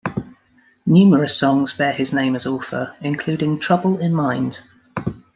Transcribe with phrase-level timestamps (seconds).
[0.83, 4.63] Numerous songs bear his name as author, including "Trouble in Mind".